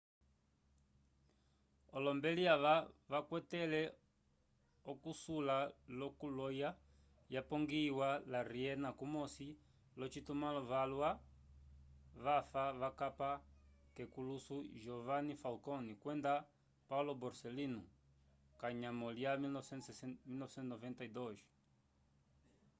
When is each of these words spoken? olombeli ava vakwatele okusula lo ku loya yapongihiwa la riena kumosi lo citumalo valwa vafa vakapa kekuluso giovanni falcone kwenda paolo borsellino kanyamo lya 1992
olombeli 1.97 2.43
ava 2.55 2.73
vakwatele 3.11 3.81
okusula 4.91 5.57
lo 5.99 6.07
ku 6.19 6.27
loya 6.37 6.69
yapongihiwa 7.33 8.09
la 8.31 8.39
riena 8.51 8.89
kumosi 8.99 9.47
lo 9.99 10.05
citumalo 10.13 10.61
valwa 10.71 11.09
vafa 12.23 12.65
vakapa 12.81 13.31
kekuluso 13.95 14.55
giovanni 14.83 15.33
falcone 15.41 15.91
kwenda 16.01 16.31
paolo 16.89 17.11
borsellino 17.21 17.81
kanyamo 18.61 19.07
lya 19.17 19.31
1992 19.37 21.39